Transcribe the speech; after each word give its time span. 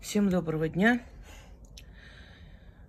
Всем 0.00 0.30
доброго 0.30 0.66
дня. 0.66 1.02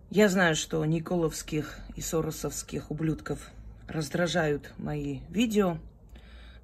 Я 0.10 0.29
знаю, 0.29 0.56
что 0.56 0.83
Николовских 0.86 1.78
и 1.98 2.02
Соросовских 2.02 2.90
ублюдков 2.90 3.51
раздражают 3.85 4.74
мои 4.77 5.19
видео, 5.29 5.77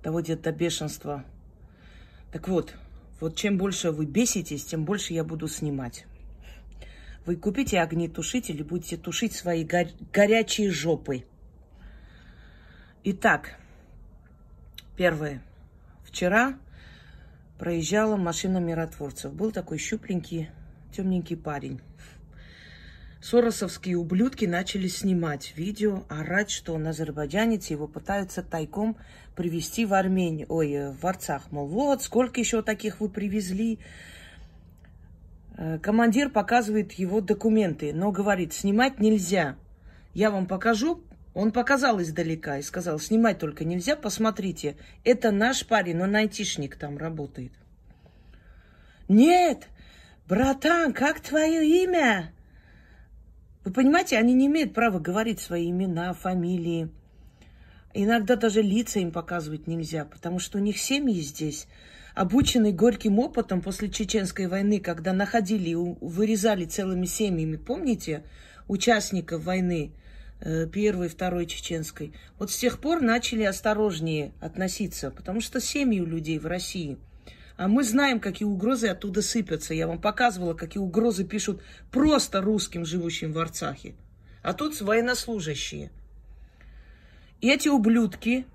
доводят 0.01 0.41
до 0.41 0.53
бешенства. 0.53 1.25
Так 2.31 2.47
вот, 2.47 2.73
вот 3.19 3.35
чем 3.35 3.57
больше 3.57 3.91
вы 3.91 4.05
беситесь, 4.05 4.63
тем 4.63 4.85
больше 4.85 5.13
я 5.13 5.25
буду 5.25 5.49
снимать. 5.49 6.05
Вы 7.25 7.35
купите 7.35 7.81
огнетушитель 7.81 8.61
и 8.61 8.63
будете 8.63 8.95
тушить 8.95 9.35
свои 9.35 9.65
го- 9.65 9.91
горячие 10.13 10.71
жопы. 10.71 11.25
Итак, 13.03 13.59
первое. 14.95 15.43
Вчера 16.05 16.57
проезжала 17.57 18.15
машина 18.15 18.57
миротворцев. 18.59 19.33
Был 19.33 19.51
такой 19.51 19.77
щупленький, 19.77 20.49
темненький 20.91 21.37
парень. 21.37 21.81
Соросовские 23.21 23.97
ублюдки 23.97 24.45
начали 24.45 24.87
снимать 24.87 25.53
видео, 25.57 26.03
орать, 26.07 26.51
что 26.51 26.73
он 26.73 26.87
азербайджанец, 26.87 27.67
его 27.67 27.87
пытаются 27.87 28.43
тайком 28.43 28.95
привезти 29.35 29.85
в 29.85 29.93
Армению, 29.93 30.47
ой, 30.49 30.71
э, 30.71 30.91
в 30.91 31.05
Арцах. 31.05 31.51
Мол, 31.51 31.67
вот, 31.67 32.03
сколько 32.03 32.39
еще 32.39 32.61
таких 32.61 32.99
вы 32.99 33.09
привезли. 33.09 33.79
Э, 35.57 35.79
Командир 35.79 36.29
показывает 36.29 36.93
его 36.93 37.19
документы, 37.21 37.91
но 37.91 38.11
говорит, 38.11 38.53
снимать 38.53 38.99
нельзя. 38.99 39.55
Я 40.13 40.31
вам 40.31 40.45
покажу. 40.45 41.03
Он 41.37 41.51
показал 41.51 42.01
издалека 42.01 42.57
и 42.57 42.63
сказал, 42.63 42.97
снимать 42.97 43.37
только 43.37 43.63
нельзя, 43.63 43.95
посмотрите. 43.95 44.75
Это 45.03 45.29
наш 45.29 45.67
парень, 45.67 46.01
он 46.01 46.15
айтишник 46.15 46.77
там 46.77 46.97
работает. 46.97 47.51
Нет, 49.07 49.67
братан, 50.27 50.93
как 50.93 51.19
твое 51.19 51.83
имя? 51.83 52.33
Вы 53.63 53.71
понимаете, 53.71 54.17
они 54.17 54.33
не 54.33 54.47
имеют 54.47 54.73
права 54.73 54.97
говорить 54.97 55.39
свои 55.39 55.69
имена, 55.69 56.15
фамилии. 56.15 56.89
Иногда 57.93 58.35
даже 58.35 58.63
лица 58.63 58.99
им 58.99 59.11
показывать 59.11 59.67
нельзя, 59.67 60.05
потому 60.05 60.39
что 60.39 60.57
у 60.57 60.61
них 60.61 60.79
семьи 60.79 61.21
здесь, 61.21 61.67
обученные 62.15 62.73
горьким 62.73 63.19
опытом 63.19 63.61
после 63.61 63.91
Чеченской 63.91 64.47
войны, 64.47 64.79
когда 64.79 65.13
находили 65.13 65.75
вырезали 65.75 66.65
целыми 66.65 67.05
семьями, 67.05 67.57
помните, 67.57 68.23
участников 68.67 69.43
войны 69.43 69.93
первой, 70.39 71.07
второй 71.09 71.45
чеченской. 71.45 72.13
Вот 72.37 72.51
с 72.51 72.57
тех 72.57 72.79
пор 72.79 73.01
начали 73.01 73.43
осторожнее 73.43 74.33
относиться, 74.39 75.11
потому 75.11 75.41
что 75.41 75.59
семьи 75.59 75.99
у 75.99 76.05
людей 76.05 76.39
в 76.39 76.45
России. 76.45 76.97
А 77.57 77.67
мы 77.67 77.83
знаем, 77.83 78.19
какие 78.19 78.47
угрозы 78.47 78.87
оттуда 78.87 79.23
сыпятся. 79.23 79.73
Я 79.73 79.87
вам 79.87 79.99
показывала, 79.99 80.53
какие 80.53 80.81
угрозы 80.81 81.23
пишут 81.25 81.63
просто 81.91 82.39
русским, 82.39 82.85
живущим 82.85 83.33
в 83.33 83.39
Арцахе. 83.39 83.95
А 84.43 84.53
тут 84.53 84.79
военнослужащие. 84.79 85.89
И 87.41 87.49
эти 87.49 87.67
ублюдки, 87.67 88.45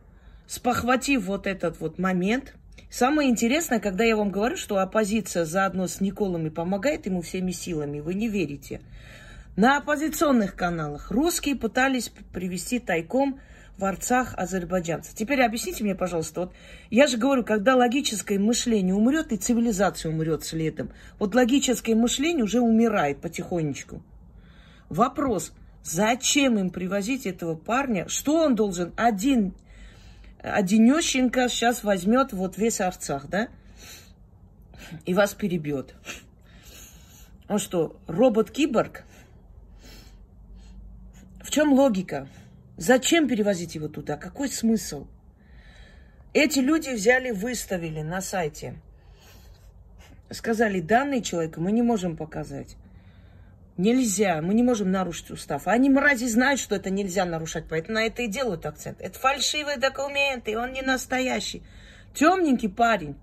спохватив 0.46 1.24
вот 1.24 1.48
этот 1.48 1.80
вот 1.80 1.98
момент, 1.98 2.54
самое 2.90 3.28
интересное, 3.28 3.80
когда 3.80 4.04
я 4.04 4.16
вам 4.16 4.30
говорю, 4.30 4.56
что 4.56 4.78
оппозиция 4.78 5.44
заодно 5.44 5.88
с 5.88 6.00
Николами 6.00 6.48
помогает 6.48 7.06
ему 7.06 7.22
всеми 7.22 7.50
силами, 7.50 7.98
вы 7.98 8.14
не 8.14 8.28
верите. 8.28 8.80
На 9.54 9.76
оппозиционных 9.76 10.56
каналах 10.56 11.10
русские 11.10 11.56
пытались 11.56 12.08
привести 12.32 12.78
тайком 12.78 13.38
в 13.76 13.84
Арцах 13.84 14.32
азербайджанцев. 14.34 15.14
Теперь 15.14 15.42
объясните 15.42 15.84
мне, 15.84 15.94
пожалуйста, 15.94 16.40
вот 16.40 16.54
я 16.88 17.06
же 17.06 17.18
говорю, 17.18 17.44
когда 17.44 17.76
логическое 17.76 18.38
мышление 18.38 18.94
умрет, 18.94 19.30
и 19.30 19.36
цивилизация 19.36 20.10
умрет 20.10 20.42
следом. 20.44 20.90
Вот 21.18 21.34
логическое 21.34 21.94
мышление 21.94 22.44
уже 22.44 22.60
умирает 22.60 23.20
потихонечку. 23.20 24.02
Вопрос, 24.88 25.52
зачем 25.82 26.58
им 26.58 26.70
привозить 26.70 27.26
этого 27.26 27.54
парня? 27.54 28.08
Что 28.08 28.44
он 28.44 28.54
должен? 28.54 28.94
Один, 28.96 29.52
одинешенько 30.42 31.50
сейчас 31.50 31.84
возьмет 31.84 32.32
вот 32.32 32.56
весь 32.56 32.80
Арцах, 32.80 33.28
да? 33.28 33.48
И 35.04 35.12
вас 35.12 35.34
перебьет. 35.34 35.94
Он 37.48 37.58
что, 37.58 37.96
робот-киборг? 38.06 39.04
В 41.42 41.50
чем 41.50 41.72
логика? 41.72 42.28
Зачем 42.76 43.28
перевозить 43.28 43.74
его 43.74 43.88
туда? 43.88 44.16
Какой 44.16 44.48
смысл? 44.48 45.06
Эти 46.32 46.60
люди 46.60 46.90
взяли, 46.90 47.30
выставили 47.30 48.00
на 48.00 48.20
сайте. 48.20 48.74
Сказали, 50.30 50.80
данный 50.80 51.20
человек 51.20 51.58
мы 51.58 51.72
не 51.72 51.82
можем 51.82 52.16
показать. 52.16 52.76
Нельзя, 53.76 54.40
мы 54.40 54.54
не 54.54 54.62
можем 54.62 54.90
нарушить 54.90 55.30
устав. 55.30 55.66
Они, 55.66 55.90
мрази, 55.90 56.26
знают, 56.26 56.60
что 56.60 56.76
это 56.76 56.90
нельзя 56.90 57.24
нарушать, 57.24 57.64
поэтому 57.68 57.94
на 57.94 58.04
это 58.04 58.22
и 58.22 58.28
делают 58.28 58.64
акцент. 58.64 59.00
Это 59.00 59.18
фальшивые 59.18 59.78
документы, 59.78 60.56
он 60.56 60.72
не 60.72 60.82
настоящий. 60.82 61.62
Темненький 62.14 62.68
парень. 62.68 63.16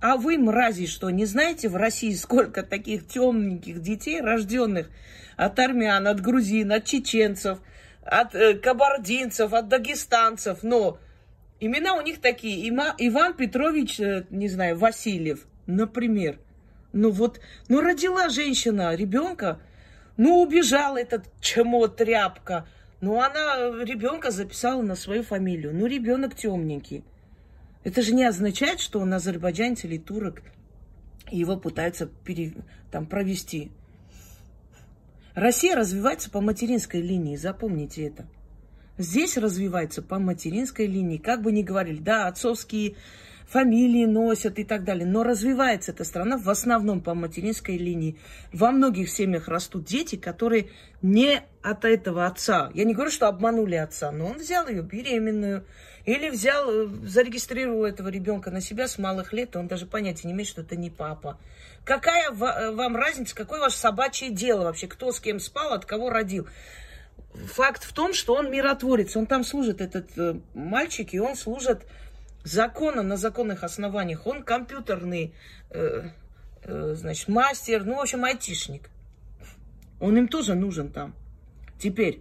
А 0.00 0.16
вы, 0.16 0.36
мрази, 0.38 0.86
что, 0.86 1.10
не 1.10 1.24
знаете 1.24 1.68
в 1.68 1.76
России 1.76 2.12
сколько 2.14 2.62
таких 2.62 3.06
темненьких 3.06 3.80
детей, 3.80 4.20
рожденных 4.20 4.90
от 5.36 5.58
армян, 5.58 6.06
от 6.06 6.20
грузин, 6.20 6.72
от 6.72 6.84
чеченцев, 6.84 7.58
от 8.02 8.34
э, 8.34 8.54
кабардинцев, 8.54 9.52
от 9.52 9.68
дагестанцев, 9.68 10.62
но 10.62 10.98
имена 11.60 11.94
у 11.94 12.02
них 12.02 12.20
такие. 12.20 12.68
Има- 12.68 12.94
Иван 12.98 13.34
Петрович, 13.34 13.98
э, 13.98 14.26
не 14.30 14.48
знаю, 14.48 14.76
Васильев, 14.78 15.46
например. 15.66 16.38
Ну 16.92 17.10
вот, 17.10 17.40
ну 17.68 17.80
родила 17.80 18.28
женщина 18.28 18.94
ребенка, 18.94 19.60
ну 20.16 20.40
убежал 20.42 20.96
этот 20.96 21.24
чмо 21.40 21.88
тряпка. 21.88 22.66
Ну 23.00 23.20
она 23.20 23.56
ребенка 23.82 24.30
записала 24.30 24.82
на 24.82 24.94
свою 24.94 25.22
фамилию. 25.22 25.74
Ну 25.74 25.86
ребенок 25.86 26.34
темненький. 26.34 27.04
Это 27.86 28.02
же 28.02 28.14
не 28.14 28.24
означает, 28.24 28.80
что 28.80 28.98
он 28.98 29.14
азербайджанец 29.14 29.84
или 29.84 29.96
турок, 29.96 30.42
и 31.30 31.38
его 31.38 31.56
пытаются 31.56 32.06
пере- 32.06 32.52
там, 32.90 33.06
провести. 33.06 33.70
Россия 35.36 35.76
развивается 35.76 36.28
по 36.28 36.40
материнской 36.40 37.00
линии, 37.00 37.36
запомните 37.36 38.08
это. 38.08 38.26
Здесь 38.98 39.36
развивается 39.36 40.02
по 40.02 40.18
материнской 40.18 40.86
линии. 40.86 41.18
Как 41.18 41.42
бы 41.42 41.52
ни 41.52 41.62
говорили, 41.62 41.98
да, 41.98 42.26
отцовские 42.26 42.96
фамилии 43.46 44.04
носят 44.04 44.58
и 44.58 44.64
так 44.64 44.82
далее. 44.82 45.06
Но 45.06 45.22
развивается 45.22 45.92
эта 45.92 46.02
страна 46.02 46.38
в 46.38 46.50
основном 46.50 47.00
по 47.00 47.14
материнской 47.14 47.76
линии. 47.76 48.18
Во 48.52 48.72
многих 48.72 49.10
семьях 49.10 49.46
растут 49.46 49.84
дети, 49.84 50.16
которые 50.16 50.70
не 51.02 51.40
от 51.62 51.84
этого 51.84 52.26
отца. 52.26 52.72
Я 52.74 52.82
не 52.82 52.94
говорю, 52.94 53.12
что 53.12 53.28
обманули 53.28 53.76
отца, 53.76 54.10
но 54.10 54.26
он 54.26 54.38
взял 54.38 54.66
ее 54.66 54.82
беременную. 54.82 55.64
Или 56.06 56.30
взял, 56.30 56.70
э, 56.70 56.86
зарегистрировал 57.04 57.84
этого 57.84 58.08
ребенка 58.08 58.50
на 58.50 58.60
себя 58.60 58.86
с 58.88 58.96
малых 58.96 59.32
лет, 59.32 59.56
он 59.56 59.66
даже 59.66 59.86
понятия 59.86 60.28
не 60.28 60.34
имеет, 60.34 60.48
что 60.48 60.62
это 60.62 60.76
не 60.76 60.88
папа. 60.88 61.38
Какая 61.84 62.30
э, 62.30 62.70
вам 62.70 62.96
разница, 62.96 63.34
какое 63.34 63.60
ваше 63.60 63.76
собачье 63.76 64.30
дело 64.30 64.64
вообще, 64.64 64.86
кто 64.86 65.10
с 65.10 65.20
кем 65.20 65.40
спал, 65.40 65.72
от 65.72 65.84
кого 65.84 66.10
родил? 66.10 66.48
Факт 67.34 67.82
в 67.82 67.92
том, 67.92 68.14
что 68.14 68.34
он 68.34 68.50
миротворец, 68.50 69.16
он 69.16 69.26
там 69.26 69.44
служит, 69.44 69.80
этот 69.80 70.16
э, 70.16 70.38
мальчик, 70.54 71.12
и 71.12 71.18
он 71.18 71.34
служит 71.34 71.84
законом 72.44 73.08
на 73.08 73.16
законных 73.16 73.64
основаниях. 73.64 74.26
Он 74.26 74.44
компьютерный, 74.44 75.34
э, 75.70 76.10
э, 76.62 76.94
значит, 76.96 77.26
мастер, 77.26 77.84
ну, 77.84 77.96
в 77.96 78.00
общем, 78.00 78.24
айтишник. 78.24 78.90
Он 80.00 80.16
им 80.16 80.28
тоже 80.28 80.54
нужен 80.54 80.90
там. 80.90 81.14
Теперь, 81.80 82.20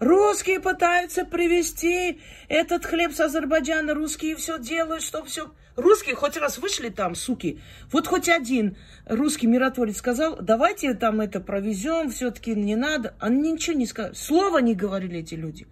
русские 0.00 0.60
пытаются 0.60 1.24
привезти 1.24 2.20
этот 2.48 2.84
хлеб 2.84 3.12
с 3.12 3.20
Азербайджана, 3.20 3.94
русские 3.94 4.36
все 4.36 4.58
делают, 4.58 5.02
что 5.02 5.24
все... 5.24 5.52
Русские 5.76 6.14
хоть 6.14 6.36
раз 6.36 6.58
вышли 6.58 6.88
там, 6.88 7.16
суки. 7.16 7.60
Вот 7.90 8.06
хоть 8.06 8.28
один 8.28 8.76
русский 9.06 9.48
миротворец 9.48 9.96
сказал, 9.96 10.36
давайте 10.40 10.94
там 10.94 11.20
это 11.20 11.40
провезем, 11.40 12.10
все-таки 12.10 12.54
не 12.54 12.76
надо. 12.76 13.14
Они 13.18 13.50
ничего 13.52 13.76
не 13.76 13.86
сказали. 13.86 14.14
Слова 14.14 14.58
не 14.58 14.76
говорили 14.76 15.18
эти 15.18 15.34
люди. 15.34 15.66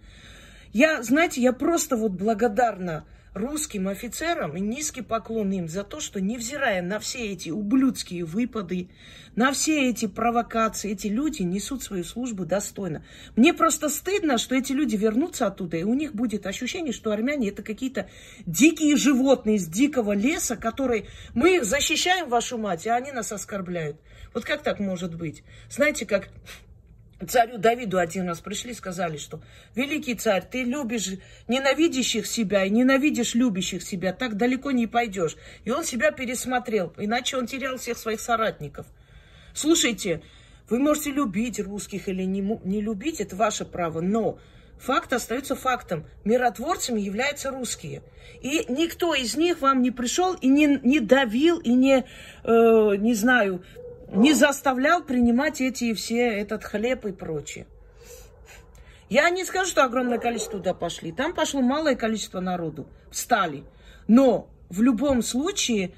Я, 0.73 1.03
знаете, 1.03 1.39
я 1.41 1.53
просто 1.53 1.95
вот 1.95 2.11
благодарна 2.11 3.05
русским 3.33 3.87
офицерам 3.87 4.55
и 4.55 4.59
низкий 4.59 5.01
поклон 5.01 5.51
им 5.51 5.67
за 5.67 5.83
то, 5.83 5.99
что 5.99 6.21
невзирая 6.21 6.81
на 6.81 6.99
все 6.99 7.31
эти 7.31 7.49
ублюдские 7.49 8.25
выпады, 8.25 8.89
на 9.35 9.51
все 9.51 9.89
эти 9.89 10.05
провокации, 10.05 10.91
эти 10.91 11.07
люди 11.07 11.41
несут 11.41 11.83
свою 11.83 12.03
службу 12.03 12.45
достойно. 12.45 13.03
Мне 13.35 13.53
просто 13.53 13.89
стыдно, 13.89 14.37
что 14.37 14.55
эти 14.55 14.71
люди 14.71 14.95
вернутся 14.95 15.47
оттуда, 15.47 15.77
и 15.77 15.83
у 15.83 15.93
них 15.93 16.13
будет 16.13 16.45
ощущение, 16.45 16.93
что 16.93 17.11
армяне 17.11 17.49
это 17.49 17.63
какие-то 17.63 18.09
дикие 18.45 18.95
животные 18.95 19.55
из 19.55 19.67
дикого 19.67 20.13
леса, 20.13 20.55
которые 20.55 21.07
мы 21.33 21.63
защищаем 21.63 22.29
вашу 22.29 22.57
мать, 22.57 22.85
а 22.85 22.95
они 22.95 23.11
нас 23.11 23.31
оскорбляют. 23.31 23.97
Вот 24.33 24.45
как 24.45 24.61
так 24.63 24.79
может 24.79 25.15
быть? 25.15 25.43
Знаете, 25.69 26.05
как 26.05 26.29
Царю 27.27 27.57
Давиду 27.57 27.99
один 27.99 28.27
раз 28.27 28.41
пришли, 28.41 28.73
сказали, 28.73 29.17
что 29.17 29.41
великий 29.75 30.15
царь, 30.15 30.43
ты 30.49 30.63
любишь 30.63 31.11
ненавидящих 31.47 32.25
себя 32.27 32.65
и 32.65 32.69
ненавидишь 32.69 33.35
любящих 33.35 33.83
себя, 33.83 34.13
так 34.13 34.35
далеко 34.35 34.71
не 34.71 34.87
пойдешь. 34.87 35.37
И 35.63 35.71
он 35.71 35.83
себя 35.83 36.11
пересмотрел, 36.11 36.93
иначе 36.97 37.37
он 37.37 37.47
терял 37.47 37.77
всех 37.77 37.97
своих 37.97 38.19
соратников. 38.19 38.85
Слушайте, 39.53 40.21
вы 40.69 40.79
можете 40.79 41.11
любить 41.11 41.59
русских 41.59 42.07
или 42.07 42.23
не, 42.23 42.41
не 42.41 42.81
любить, 42.81 43.21
это 43.21 43.35
ваше 43.35 43.65
право, 43.65 44.01
но 44.01 44.39
факт 44.79 45.13
остается 45.13 45.55
фактом. 45.55 46.05
Миротворцами 46.25 46.99
являются 46.99 47.51
русские. 47.51 48.01
И 48.41 48.65
никто 48.69 49.13
из 49.13 49.35
них 49.35 49.61
вам 49.61 49.81
не 49.81 49.91
пришел 49.91 50.33
и 50.33 50.47
не, 50.47 50.79
не 50.83 50.99
давил, 50.99 51.59
и 51.59 51.73
не, 51.73 52.05
э, 52.43 52.95
не 52.97 53.13
знаю, 53.13 53.63
не 54.13 54.33
заставлял 54.33 55.03
принимать 55.03 55.61
эти 55.61 55.93
все, 55.93 56.39
этот 56.39 56.63
хлеб 56.63 57.05
и 57.05 57.11
прочее. 57.11 57.65
Я 59.09 59.29
не 59.29 59.43
скажу, 59.43 59.69
что 59.69 59.83
огромное 59.83 60.17
количество 60.17 60.59
туда 60.59 60.73
пошли. 60.73 61.11
Там 61.11 61.33
пошло 61.33 61.61
малое 61.61 61.95
количество 61.95 62.39
народу. 62.39 62.87
Встали. 63.11 63.63
Но 64.07 64.49
в 64.69 64.81
любом 64.81 65.21
случае 65.21 65.93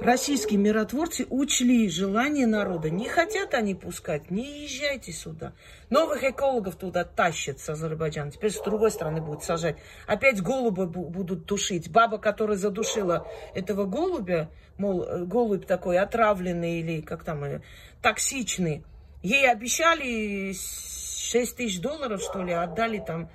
российские 0.00 0.58
миротворцы 0.58 1.26
учли 1.28 1.88
желание 1.88 2.46
народа. 2.46 2.90
Не 2.90 3.08
хотят 3.08 3.54
они 3.54 3.74
пускать, 3.74 4.30
не 4.30 4.64
езжайте 4.64 5.12
сюда. 5.12 5.52
Новых 5.90 6.24
экологов 6.24 6.76
туда 6.76 7.04
тащат 7.04 7.60
с 7.60 7.68
Азербайджана. 7.68 8.30
Теперь 8.30 8.50
с 8.50 8.60
другой 8.60 8.90
стороны 8.90 9.20
будут 9.20 9.44
сажать. 9.44 9.76
Опять 10.06 10.42
голубя 10.42 10.86
будут 10.86 11.44
душить. 11.46 11.90
Баба, 11.90 12.18
которая 12.18 12.56
задушила 12.56 13.26
этого 13.54 13.84
голубя, 13.84 14.50
мол, 14.78 15.04
э, 15.04 15.24
голубь 15.24 15.66
такой 15.66 15.98
отравленный 15.98 16.80
или 16.80 17.00
как 17.00 17.24
там, 17.24 17.44
э, 17.44 17.60
токсичный, 18.02 18.84
ей 19.22 19.50
обещали 19.50 20.52
6 20.52 21.56
тысяч 21.56 21.80
долларов, 21.80 22.22
что 22.22 22.42
ли, 22.42 22.52
отдали 22.52 22.98
там 22.98 23.30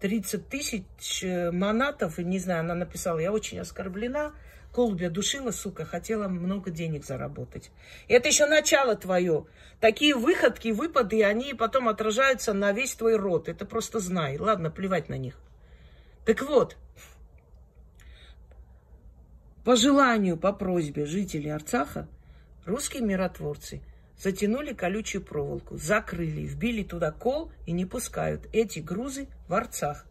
30 0.00 0.48
тысяч 0.48 1.22
э, 1.22 1.50
манатов, 1.50 2.18
и 2.18 2.24
не 2.24 2.38
знаю, 2.38 2.60
она 2.60 2.74
написала, 2.74 3.18
я 3.18 3.32
очень 3.32 3.60
оскорблена, 3.60 4.32
Голубя 4.74 5.10
душила, 5.10 5.50
сука, 5.50 5.84
хотела 5.84 6.28
много 6.28 6.70
денег 6.70 7.04
заработать. 7.04 7.70
И 8.08 8.14
это 8.14 8.28
еще 8.28 8.46
начало 8.46 8.96
твое. 8.96 9.44
Такие 9.80 10.14
выходки, 10.14 10.68
выпады, 10.68 11.22
они 11.24 11.52
потом 11.52 11.88
отражаются 11.88 12.54
на 12.54 12.72
весь 12.72 12.94
твой 12.94 13.16
род. 13.16 13.48
Это 13.48 13.66
просто 13.66 14.00
знай. 14.00 14.38
Ладно, 14.38 14.70
плевать 14.70 15.10
на 15.10 15.18
них. 15.18 15.38
Так 16.24 16.42
вот, 16.42 16.76
по 19.64 19.76
желанию, 19.76 20.38
по 20.38 20.52
просьбе 20.52 21.04
жителей 21.04 21.50
Арцаха, 21.50 22.08
русские 22.64 23.02
миротворцы 23.02 23.82
затянули 24.18 24.72
колючую 24.72 25.22
проволоку, 25.22 25.76
закрыли, 25.76 26.46
вбили 26.46 26.82
туда 26.82 27.10
кол 27.10 27.52
и 27.66 27.72
не 27.72 27.84
пускают 27.84 28.48
эти 28.52 28.78
грузы 28.78 29.28
в 29.48 29.54
Арцах 29.54 30.06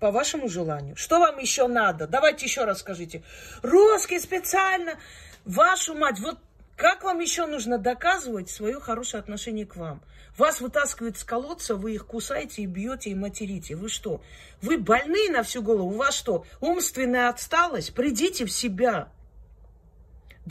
по 0.00 0.10
вашему 0.10 0.48
желанию. 0.48 0.96
Что 0.96 1.20
вам 1.20 1.38
еще 1.38 1.68
надо? 1.68 2.06
Давайте 2.06 2.46
еще 2.46 2.64
раз 2.64 2.80
скажите. 2.80 3.22
Русский 3.62 4.18
специально, 4.18 4.98
вашу 5.44 5.94
мать, 5.94 6.18
вот 6.18 6.38
как 6.76 7.04
вам 7.04 7.20
еще 7.20 7.46
нужно 7.46 7.76
доказывать 7.76 8.48
свое 8.48 8.80
хорошее 8.80 9.20
отношение 9.20 9.66
к 9.66 9.76
вам? 9.76 10.02
Вас 10.38 10.62
вытаскивают 10.62 11.18
с 11.18 11.24
колодца, 11.24 11.74
вы 11.74 11.94
их 11.94 12.06
кусаете 12.06 12.62
и 12.62 12.66
бьете 12.66 13.10
и 13.10 13.14
материте. 13.14 13.76
Вы 13.76 13.90
что? 13.90 14.22
Вы 14.62 14.78
больные 14.78 15.30
на 15.30 15.42
всю 15.42 15.62
голову? 15.62 15.90
У 15.90 15.98
вас 15.98 16.14
что? 16.14 16.46
Умственная 16.60 17.28
отсталость? 17.28 17.94
Придите 17.94 18.46
в 18.46 18.50
себя. 18.50 19.08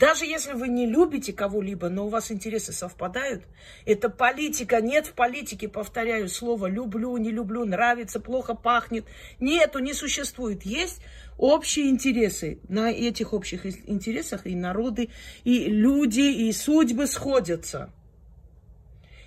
Даже 0.00 0.24
если 0.24 0.54
вы 0.54 0.68
не 0.68 0.86
любите 0.86 1.30
кого-либо, 1.34 1.90
но 1.90 2.06
у 2.06 2.08
вас 2.08 2.32
интересы 2.32 2.72
совпадают, 2.72 3.44
это 3.84 4.08
политика. 4.08 4.80
Нет 4.80 5.08
в 5.08 5.12
политике, 5.12 5.68
повторяю 5.68 6.30
слово, 6.30 6.68
люблю, 6.68 7.14
не 7.18 7.30
люблю, 7.30 7.66
нравится, 7.66 8.18
плохо 8.18 8.54
пахнет. 8.54 9.04
Нету, 9.40 9.78
не 9.78 9.92
существует. 9.92 10.62
Есть 10.62 11.02
общие 11.36 11.90
интересы. 11.90 12.60
На 12.66 12.90
этих 12.90 13.34
общих 13.34 13.66
интересах 13.66 14.46
и 14.46 14.56
народы, 14.56 15.10
и 15.44 15.66
люди, 15.66 16.46
и 16.48 16.50
судьбы 16.52 17.06
сходятся. 17.06 17.92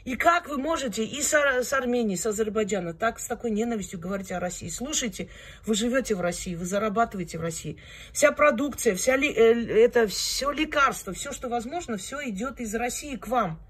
И 0.05 0.17
как 0.17 0.49
вы 0.49 0.57
можете 0.57 1.05
и 1.05 1.21
с, 1.21 1.33
с 1.33 1.71
Армении, 1.71 2.15
с 2.15 2.25
Азербайджана 2.25 2.93
так 2.93 3.19
с 3.19 3.27
такой 3.27 3.51
ненавистью 3.51 3.99
говорить 3.99 4.31
о 4.33 4.39
России? 4.39 4.67
Слушайте, 4.67 5.29
вы 5.65 5.75
живете 5.75 6.15
в 6.15 6.21
России, 6.21 6.55
вы 6.55 6.65
зарабатываете 6.65 7.37
в 7.37 7.41
России. 7.41 7.77
Вся 8.11 8.33
продукция, 8.33 8.95
вся 8.95 9.15
ли, 9.15 9.31
э, 9.31 9.85
это 9.85 10.07
все 10.07 10.51
лекарство, 10.51 11.13
все, 11.13 11.31
что 11.31 11.47
возможно, 11.47 11.95
все 11.95 12.29
идет 12.29 12.59
из 12.59 12.75
России 12.75 13.15
к 13.15 13.29
вам. 13.29 13.61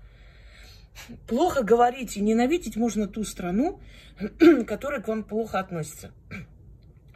Плохо 1.27 1.62
говорить 1.62 2.18
и 2.18 2.21
ненавидеть 2.21 2.75
можно 2.77 3.07
ту 3.07 3.24
страну, 3.24 3.80
которая 4.68 5.01
к 5.01 5.07
вам 5.07 5.24
плохо 5.24 5.59
относится 5.59 6.12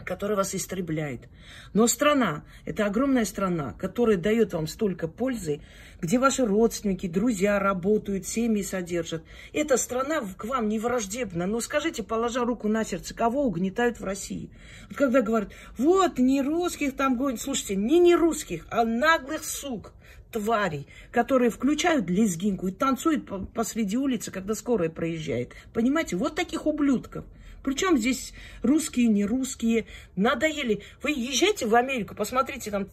которая 0.05 0.37
вас 0.37 0.55
истребляет. 0.55 1.27
Но 1.73 1.85
страна, 1.87 2.43
это 2.65 2.85
огромная 2.85 3.25
страна, 3.25 3.73
которая 3.73 4.17
дает 4.17 4.53
вам 4.53 4.67
столько 4.67 5.07
пользы, 5.07 5.61
где 6.01 6.19
ваши 6.19 6.45
родственники, 6.45 7.07
друзья 7.07 7.59
работают, 7.59 8.27
семьи 8.27 8.61
содержат. 8.61 9.23
Эта 9.53 9.77
страна 9.77 10.21
к 10.37 10.45
вам 10.45 10.69
не 10.69 10.79
враждебна. 10.79 11.47
Но 11.47 11.59
скажите, 11.59 12.03
положа 12.03 12.45
руку 12.45 12.67
на 12.67 12.83
сердце, 12.83 13.13
кого 13.13 13.43
угнетают 13.45 13.99
в 13.99 14.03
России? 14.03 14.49
Вот 14.89 14.97
когда 14.97 15.21
говорят, 15.21 15.51
вот, 15.77 16.19
не 16.19 16.41
русских 16.41 16.95
там 16.95 17.17
гонят. 17.17 17.41
Слушайте, 17.41 17.75
не 17.75 17.99
не 17.99 18.15
русских, 18.15 18.67
а 18.69 18.85
наглых 18.85 19.43
сук 19.43 19.93
тварей, 20.31 20.87
которые 21.11 21.49
включают 21.49 22.09
лезгинку 22.09 22.67
и 22.67 22.71
танцуют 22.71 23.29
посреди 23.53 23.97
улицы, 23.97 24.29
когда 24.29 24.53
скорая 24.53 24.89
проезжает. 24.89 25.53
Понимаете, 25.73 26.15
вот 26.15 26.35
таких 26.35 26.67
ублюдков. 26.67 27.25
Причем 27.63 27.97
здесь 27.97 28.33
русские, 28.61 29.07
не 29.07 29.25
русские, 29.25 29.87
надоели. 30.15 30.83
Вы 31.01 31.11
езжайте 31.11 31.65
в 31.65 31.75
Америку, 31.75 32.15
посмотрите, 32.15 32.71
там 32.71 32.87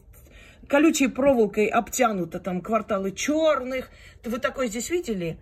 колючей 0.69 1.09
проволокой 1.09 1.67
обтянуто 1.67 2.41
там 2.41 2.61
кварталы 2.61 3.13
черных. 3.13 3.91
Вы 4.25 4.39
такое 4.39 4.69
здесь 4.69 4.91
видели? 4.91 5.39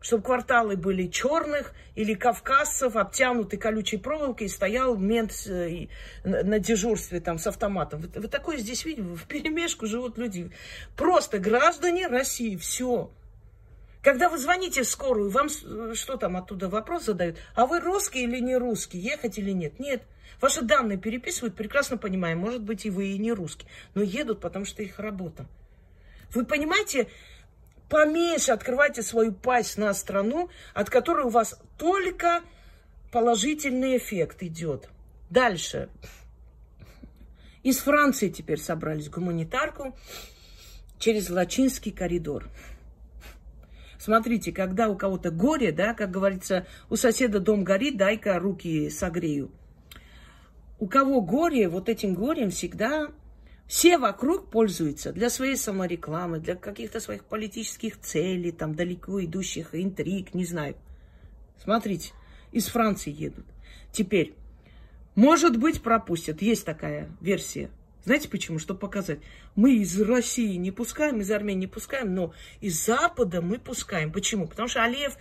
Чтобы 0.00 0.22
кварталы 0.22 0.76
были 0.76 1.08
черных 1.08 1.74
или 1.94 2.14
кавказцев, 2.14 2.96
обтянуты 2.96 3.58
колючей 3.58 3.98
проволокой, 3.98 4.46
и 4.46 4.48
стоял 4.48 4.96
мент 4.96 5.32
э, 5.46 5.88
на 6.24 6.58
дежурстве 6.58 7.20
там 7.20 7.38
с 7.38 7.46
автоматом. 7.46 8.00
Вы, 8.00 8.20
вы 8.22 8.28
такое 8.28 8.56
здесь 8.56 8.84
видели? 8.86 9.14
В 9.14 9.26
перемешку 9.26 9.86
живут 9.86 10.16
люди. 10.16 10.50
Просто 10.96 11.38
граждане 11.38 12.06
России, 12.06 12.56
все. 12.56 13.10
Когда 14.02 14.28
вы 14.30 14.38
звоните 14.38 14.82
в 14.82 14.88
скорую, 14.88 15.30
вам 15.30 15.48
э, 15.48 15.92
что 15.94 16.16
там 16.16 16.36
оттуда 16.36 16.68
вопрос 16.68 17.04
задают? 17.04 17.36
А 17.54 17.66
вы 17.66 17.80
русский 17.80 18.24
или 18.24 18.40
не 18.40 18.56
русский? 18.56 18.98
Ехать 18.98 19.38
или 19.38 19.50
нет? 19.50 19.78
Нет. 19.78 20.02
Ваши 20.40 20.62
данные 20.62 20.96
переписывают, 20.96 21.54
прекрасно 21.54 21.98
понимаем. 21.98 22.38
Может 22.38 22.62
быть, 22.62 22.86
и 22.86 22.90
вы 22.90 23.08
и 23.08 23.18
не 23.18 23.32
русский. 23.32 23.66
Но 23.94 24.02
едут, 24.02 24.40
потому 24.40 24.64
что 24.64 24.82
их 24.82 24.98
работа. 24.98 25.46
Вы 26.32 26.46
понимаете, 26.46 27.08
поменьше 27.90 28.52
открывайте 28.52 29.02
свою 29.02 29.32
пасть 29.32 29.76
на 29.76 29.92
страну, 29.92 30.48
от 30.72 30.88
которой 30.88 31.26
у 31.26 31.30
вас 31.30 31.60
только 31.76 32.42
положительный 33.12 33.98
эффект 33.98 34.42
идет. 34.42 34.88
Дальше. 35.28 35.90
Из 37.62 37.78
Франции 37.78 38.30
теперь 38.30 38.58
собрались 38.58 39.10
гуманитарку 39.10 39.94
через 40.98 41.28
Лачинский 41.28 41.92
коридор. 41.92 42.48
Смотрите, 44.00 44.50
когда 44.50 44.88
у 44.88 44.96
кого-то 44.96 45.30
горе, 45.30 45.72
да, 45.72 45.92
как 45.92 46.10
говорится, 46.10 46.66
у 46.88 46.96
соседа 46.96 47.38
дом 47.38 47.64
горит, 47.64 47.98
дай-ка 47.98 48.38
руки 48.38 48.88
согрею. 48.88 49.50
У 50.78 50.86
кого 50.86 51.20
горе, 51.20 51.68
вот 51.68 51.90
этим 51.90 52.14
горем 52.14 52.50
всегда 52.50 53.08
все 53.66 53.98
вокруг 53.98 54.50
пользуются 54.50 55.12
для 55.12 55.28
своей 55.28 55.54
саморекламы, 55.54 56.40
для 56.40 56.56
каких-то 56.56 56.98
своих 56.98 57.26
политических 57.26 58.00
целей, 58.00 58.52
там 58.52 58.74
далеко 58.74 59.22
идущих 59.22 59.74
интриг, 59.74 60.32
не 60.32 60.46
знаю. 60.46 60.76
Смотрите, 61.62 62.14
из 62.52 62.68
Франции 62.68 63.12
едут. 63.12 63.44
Теперь, 63.92 64.34
может 65.14 65.58
быть, 65.58 65.82
пропустят. 65.82 66.40
Есть 66.40 66.64
такая 66.64 67.10
версия. 67.20 67.68
Знаете 68.04 68.28
почему? 68.28 68.58
Чтобы 68.58 68.80
показать. 68.80 69.18
Мы 69.54 69.76
из 69.76 70.00
России 70.00 70.56
не 70.56 70.70
пускаем, 70.70 71.20
из 71.20 71.30
Армении 71.30 71.60
не 71.60 71.66
пускаем, 71.66 72.14
но 72.14 72.32
из 72.60 72.84
Запада 72.84 73.42
мы 73.42 73.58
пускаем. 73.58 74.12
Почему? 74.12 74.46
Потому 74.46 74.68
что 74.68 74.82
Алиев 74.82 75.16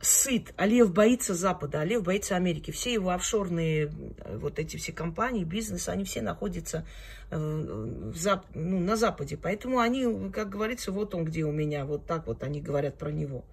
сыт. 0.00 0.54
Алиев 0.56 0.92
боится 0.92 1.34
Запада, 1.34 1.80
Алиев 1.80 2.02
боится 2.02 2.36
Америки. 2.36 2.70
Все 2.70 2.92
его 2.92 3.10
офшорные, 3.10 3.92
э, 4.18 4.38
вот 4.38 4.58
эти 4.58 4.76
все 4.76 4.92
компании, 4.92 5.44
бизнес, 5.44 5.88
они 5.88 6.04
все 6.04 6.22
находятся 6.22 6.86
э, 7.30 7.36
в 7.36 8.16
Зап... 8.16 8.46
ну, 8.54 8.78
на 8.80 8.96
Западе. 8.96 9.36
Поэтому 9.36 9.80
они, 9.80 10.30
как 10.30 10.48
говорится, 10.48 10.92
вот 10.92 11.14
он 11.14 11.24
где 11.24 11.44
у 11.44 11.52
меня, 11.52 11.84
вот 11.84 12.06
так 12.06 12.26
вот 12.26 12.42
они 12.42 12.60
говорят 12.60 12.96
про 12.96 13.10
него. 13.10 13.44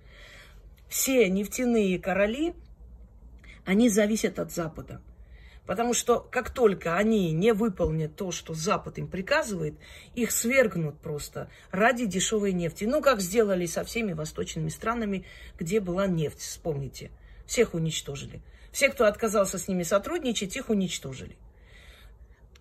Все 0.88 1.28
нефтяные 1.30 2.00
короли, 2.00 2.54
они 3.66 3.90
зависят 3.90 4.40
от 4.40 4.52
Запада. 4.52 5.02
Потому 5.66 5.94
что 5.94 6.20
как 6.20 6.52
только 6.52 6.96
они 6.96 7.32
не 7.32 7.54
выполнят 7.54 8.16
то, 8.16 8.32
что 8.32 8.54
Запад 8.54 8.98
им 9.00 9.08
приказывает, 9.08 9.76
их 10.14 10.32
свергнут 10.32 11.00
просто 11.00 11.50
ради 11.72 12.06
дешевой 12.06 12.54
нефти. 12.54 12.86
Ну, 12.86 13.02
как 13.02 13.20
сделали 13.20 13.66
со 13.66 13.84
всеми 13.84 14.14
восточными 14.14 14.70
странами, 14.70 15.26
где 15.58 15.80
была 15.80 16.06
нефть, 16.08 16.40
вспомните. 16.40 17.10
Всех 17.48 17.74
уничтожили. 17.74 18.42
Все, 18.72 18.90
кто 18.90 19.06
отказался 19.06 19.58
с 19.58 19.68
ними 19.68 19.84
сотрудничать, 19.84 20.56
их 20.56 20.70
уничтожили. 20.70 21.38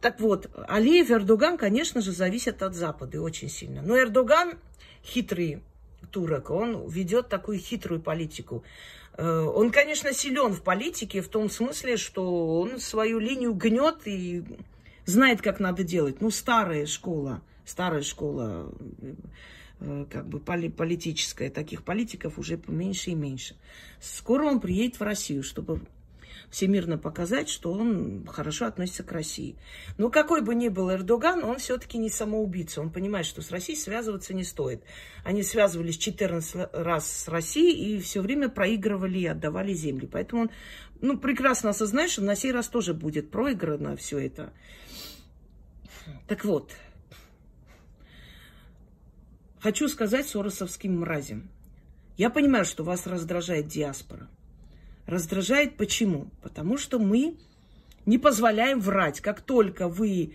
Так 0.00 0.20
вот, 0.20 0.50
Алиев 0.68 1.10
и 1.10 1.14
Эрдоган, 1.14 1.56
конечно 1.56 2.00
же, 2.00 2.12
зависят 2.12 2.62
от 2.62 2.74
Запада 2.74 3.20
очень 3.20 3.48
сильно. 3.48 3.82
Но 3.82 3.98
Эрдоган 3.98 4.58
хитрый 5.02 5.62
турок, 6.14 6.50
он 6.50 6.88
ведет 6.88 7.28
такую 7.28 7.58
хитрую 7.58 8.00
политику. 8.00 8.62
Э, 9.16 9.40
он, 9.40 9.72
конечно, 9.72 10.12
силен 10.12 10.52
в 10.52 10.62
политике 10.62 11.20
в 11.20 11.28
том 11.28 11.50
смысле, 11.50 11.96
что 11.96 12.60
он 12.60 12.78
свою 12.78 13.18
линию 13.18 13.52
гнет 13.52 14.06
и 14.06 14.44
знает, 15.06 15.42
как 15.42 15.58
надо 15.58 15.82
делать. 15.82 16.20
Ну, 16.20 16.30
старая 16.30 16.86
школа, 16.86 17.42
старая 17.66 18.02
школа 18.02 18.72
э, 19.80 20.06
как 20.08 20.28
бы 20.28 20.38
политическая, 20.38 21.50
таких 21.50 21.82
политиков 21.82 22.38
уже 22.38 22.60
меньше 22.68 23.10
и 23.10 23.14
меньше. 23.16 23.56
Скоро 24.00 24.44
он 24.44 24.60
приедет 24.60 25.00
в 25.00 25.02
Россию, 25.02 25.42
чтобы 25.42 25.80
всемирно 26.50 26.98
показать, 26.98 27.48
что 27.48 27.72
он 27.72 28.26
хорошо 28.26 28.66
относится 28.66 29.02
к 29.02 29.12
России. 29.12 29.56
Но 29.98 30.10
какой 30.10 30.40
бы 30.40 30.54
ни 30.54 30.68
был 30.68 30.90
Эрдоган, 30.90 31.44
он 31.44 31.58
все-таки 31.58 31.98
не 31.98 32.10
самоубийца. 32.10 32.80
Он 32.80 32.90
понимает, 32.90 33.26
что 33.26 33.42
с 33.42 33.50
Россией 33.50 33.78
связываться 33.78 34.34
не 34.34 34.44
стоит. 34.44 34.82
Они 35.24 35.42
связывались 35.42 35.98
14 35.98 36.68
раз 36.72 37.10
с 37.10 37.28
Россией 37.28 37.96
и 37.96 38.00
все 38.00 38.20
время 38.20 38.48
проигрывали 38.48 39.18
и 39.18 39.26
отдавали 39.26 39.72
земли. 39.72 40.08
Поэтому 40.10 40.42
он 40.42 40.50
ну, 41.00 41.18
прекрасно 41.18 41.70
осознает, 41.70 42.10
что 42.10 42.22
на 42.22 42.34
сей 42.34 42.52
раз 42.52 42.68
тоже 42.68 42.94
будет 42.94 43.30
проиграно 43.30 43.96
все 43.96 44.18
это. 44.18 44.52
Так 46.26 46.44
вот, 46.44 46.72
хочу 49.60 49.88
сказать 49.88 50.26
соросовским 50.26 51.00
мразям. 51.00 51.50
Я 52.16 52.30
понимаю, 52.30 52.64
что 52.64 52.84
вас 52.84 53.06
раздражает 53.06 53.66
диаспора. 53.66 54.28
Раздражает 55.06 55.76
почему? 55.76 56.28
Потому 56.42 56.78
что 56.78 56.98
мы 56.98 57.36
не 58.06 58.18
позволяем 58.18 58.80
врать. 58.80 59.20
Как 59.20 59.40
только 59.40 59.88
вы... 59.88 60.32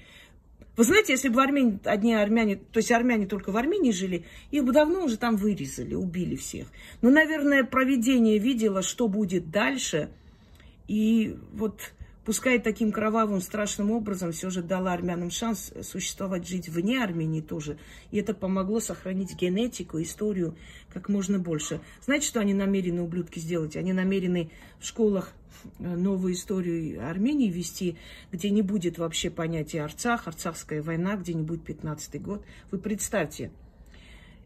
Вы 0.76 0.84
знаете, 0.86 1.12
если 1.14 1.28
бы 1.28 1.36
в 1.36 1.40
Армении 1.40 1.80
одни 1.84 2.14
армяне, 2.14 2.56
то 2.56 2.78
есть 2.78 2.92
армяне 2.92 3.26
только 3.26 3.52
в 3.52 3.58
Армении 3.58 3.92
жили, 3.92 4.26
их 4.50 4.64
бы 4.64 4.72
давно 4.72 5.04
уже 5.04 5.18
там 5.18 5.36
вырезали, 5.36 5.94
убили 5.94 6.36
всех. 6.36 6.68
Но, 7.02 7.10
наверное, 7.10 7.66
проведение 7.66 8.38
видело, 8.38 8.82
что 8.82 9.10
будет 9.10 9.52
дальше. 9.52 10.10
И 10.88 11.36
вот 11.52 11.92
пускай 12.30 12.60
таким 12.60 12.92
кровавым, 12.92 13.42
страшным 13.42 13.90
образом 13.90 14.32
все 14.34 14.52
же 14.52 14.62
дала 14.62 14.94
армянам 14.94 15.32
шанс 15.32 15.74
существовать, 15.82 16.48
жить 16.48 16.70
вне 16.70 17.04
Армении 17.04 17.42
тоже. 17.42 17.80
И 18.12 18.20
это 18.20 18.36
помогло 18.36 18.80
сохранить 18.80 19.36
генетику, 19.36 20.00
историю 20.00 20.56
как 20.94 21.10
можно 21.10 21.40
больше. 21.40 21.82
Знаете, 22.06 22.28
что 22.28 22.40
они 22.40 22.54
намерены, 22.54 23.02
ублюдки, 23.02 23.40
сделать? 23.40 23.76
Они 23.76 23.94
намерены 23.94 24.52
в 24.80 24.86
школах 24.86 25.34
э, 25.80 25.96
новую 25.96 26.34
историю 26.34 27.04
Армении 27.10 27.50
вести, 27.50 27.98
где 28.32 28.52
не 28.52 28.62
будет 28.62 29.00
вообще 29.00 29.32
понятия 29.32 29.82
Арцах, 29.82 30.28
Арцахская 30.28 30.84
война, 30.84 31.16
где 31.16 31.34
не 31.34 31.42
будет 31.42 31.64
15 31.64 32.22
год. 32.22 32.46
Вы 32.70 32.78
представьте, 32.78 33.50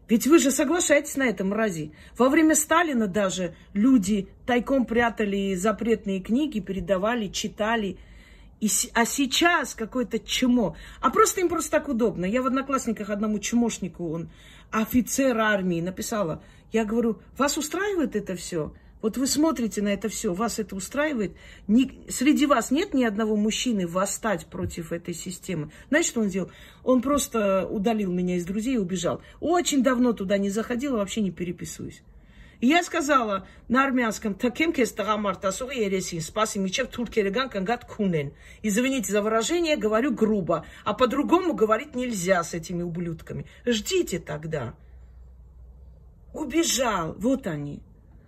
ведь 0.08 0.26
вы 0.26 0.38
же 0.38 0.50
соглашаетесь 0.50 1.16
на 1.16 1.24
этом, 1.24 1.48
мрази. 1.48 1.92
Во 2.18 2.28
время 2.28 2.54
Сталина 2.54 3.06
даже 3.06 3.54
люди 3.72 4.28
тайком 4.46 4.84
прятали 4.84 5.54
запретные 5.54 6.20
книги, 6.20 6.60
передавали, 6.60 7.28
читали. 7.28 7.96
И, 8.60 8.68
а 8.92 9.06
сейчас 9.06 9.74
какое-то 9.74 10.18
чмо. 10.18 10.76
А 11.00 11.10
просто 11.10 11.40
им 11.40 11.48
просто 11.48 11.72
так 11.72 11.88
удобно. 11.88 12.26
Я 12.26 12.42
в 12.42 12.46
одноклассниках 12.46 13.10
одному 13.10 13.38
чмошнику, 13.38 14.12
он 14.12 14.30
офицер 14.70 15.38
армии, 15.38 15.80
написала. 15.80 16.42
Я 16.72 16.84
говорю, 16.84 17.20
вас 17.38 17.56
устраивает 17.56 18.16
это 18.16 18.36
все? 18.36 18.74
Вот 19.04 19.18
вы 19.18 19.26
смотрите 19.26 19.82
на 19.82 19.88
это 19.88 20.08
все, 20.08 20.32
вас 20.32 20.58
это 20.58 20.74
устраивает? 20.74 21.36
Ни, 21.68 22.10
среди 22.10 22.46
вас 22.46 22.70
нет 22.70 22.94
ни 22.94 23.04
одного 23.04 23.36
мужчины 23.36 23.86
восстать 23.86 24.46
против 24.46 24.92
этой 24.92 25.12
системы. 25.12 25.70
Знаете, 25.90 26.08
что 26.08 26.20
он 26.22 26.30
сделал? 26.30 26.50
Он 26.82 27.02
просто 27.02 27.66
удалил 27.66 28.10
меня 28.10 28.36
из 28.36 28.46
друзей 28.46 28.76
и 28.76 28.78
убежал. 28.78 29.20
Очень 29.40 29.82
давно 29.82 30.14
туда 30.14 30.38
не 30.38 30.48
заходил, 30.48 30.96
вообще 30.96 31.20
не 31.20 31.30
переписываюсь. 31.30 32.00
И 32.62 32.68
я 32.68 32.82
сказала 32.82 33.46
на 33.68 33.84
армянском, 33.84 34.34
таким 34.34 34.72
кестагамартасуги 34.72 35.80
ересин, 35.80 36.22
спаси 36.22 36.58
мечев 36.58 36.88
туркереган 36.88 37.50
кангат 37.50 37.84
кунен. 37.84 38.32
Извините 38.62 39.12
за 39.12 39.20
выражение, 39.20 39.76
говорю 39.76 40.14
грубо. 40.14 40.64
А 40.82 40.94
по-другому 40.94 41.52
говорить 41.52 41.94
нельзя 41.94 42.42
с 42.42 42.54
этими 42.54 42.82
ублюдками. 42.82 43.44
Ждите 43.66 44.18
тогда. 44.18 44.72
Убежал. 46.32 47.14
Вот 47.18 47.46
они. 47.46 47.82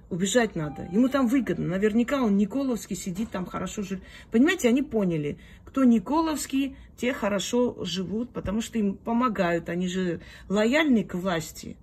Убежать 0.09 0.55
надо. 0.55 0.89
Ему 0.93 1.09
там 1.09 1.27
выгодно. 1.27 1.67
Наверняка 1.67 2.23
он 2.23 2.37
Николовский 2.37 2.95
сидит 2.95 3.31
там 3.31 3.45
хорошо 3.45 3.83
живет. 3.83 4.05
Понимаете, 4.31 4.69
они 4.69 4.83
поняли, 4.83 5.37
кто 5.65 5.83
Николовский, 5.83 6.77
те 6.97 7.13
хорошо 7.13 7.77
живут, 7.85 8.31
потому 8.31 8.61
что 8.61 8.79
им 8.79 8.95
помогают. 8.95 9.69
Они 9.69 9.89
же 9.89 10.21
лояльны 10.49 11.03
к 11.03 11.15
власти. 11.15 11.77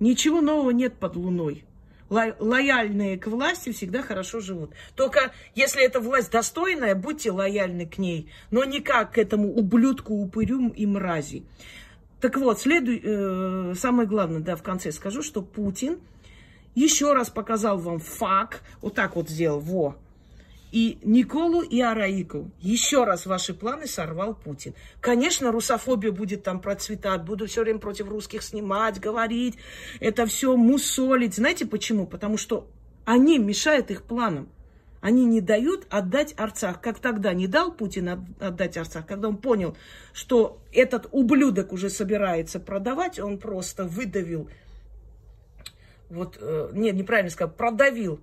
Ничего 0.00 0.40
нового 0.40 0.70
нет 0.70 0.94
под 0.94 1.14
луной. 1.14 1.64
лояльные 2.08 3.16
к 3.16 3.28
власти 3.28 3.70
всегда 3.70 4.02
хорошо 4.02 4.40
живут. 4.40 4.72
Только 4.96 5.32
если 5.54 5.84
эта 5.84 6.00
власть 6.00 6.32
достойная, 6.32 6.96
будьте 6.96 7.30
лояльны 7.30 7.86
к 7.86 7.98
ней, 7.98 8.28
но 8.50 8.64
не 8.64 8.80
как 8.80 9.12
к 9.12 9.18
этому 9.18 9.54
ублюдку, 9.54 10.14
упырю 10.14 10.68
и 10.70 10.84
мрази. 10.84 11.44
Так 12.20 12.38
вот, 12.38 12.58
следуй, 12.58 13.00
э, 13.04 13.74
самое 13.76 14.08
главное, 14.08 14.40
да, 14.40 14.56
в 14.56 14.62
конце 14.64 14.90
скажу, 14.90 15.22
что 15.22 15.42
Путин– 15.42 16.00
еще 16.76 17.14
раз 17.14 17.30
показал 17.30 17.78
вам 17.78 17.98
факт, 17.98 18.62
вот 18.82 18.94
так 18.94 19.16
вот 19.16 19.28
сделал, 19.28 19.60
во. 19.60 19.96
И 20.72 20.98
Николу, 21.02 21.62
и 21.62 21.80
Араику. 21.80 22.50
Еще 22.60 23.04
раз 23.04 23.24
ваши 23.24 23.54
планы 23.54 23.86
сорвал 23.86 24.34
Путин. 24.34 24.74
Конечно, 25.00 25.50
русофобия 25.50 26.12
будет 26.12 26.42
там 26.42 26.60
процветать, 26.60 27.22
буду 27.22 27.46
все 27.46 27.62
время 27.62 27.78
против 27.78 28.08
русских 28.08 28.42
снимать, 28.42 29.00
говорить, 29.00 29.56
это 30.00 30.26
все 30.26 30.54
мусолить. 30.54 31.34
Знаете 31.34 31.64
почему? 31.64 32.06
Потому 32.06 32.36
что 32.36 32.68
они 33.06 33.38
мешают 33.38 33.90
их 33.90 34.02
планам. 34.02 34.48
Они 35.00 35.24
не 35.24 35.40
дают 35.40 35.86
отдать 35.88 36.34
Арцах, 36.36 36.80
как 36.80 36.98
тогда 36.98 37.32
не 37.32 37.46
дал 37.46 37.72
Путин 37.72 38.26
отдать 38.40 38.76
Арцах, 38.76 39.06
когда 39.06 39.28
он 39.28 39.36
понял, 39.36 39.76
что 40.12 40.58
этот 40.72 41.06
ублюдок 41.12 41.72
уже 41.72 41.90
собирается 41.90 42.58
продавать, 42.58 43.18
он 43.18 43.38
просто 43.38 43.84
выдавил 43.84 44.50
вот, 46.08 46.38
э, 46.40 46.70
нет, 46.72 46.94
неправильно 46.94 47.30
сказал, 47.30 47.54
продавил 47.54 48.20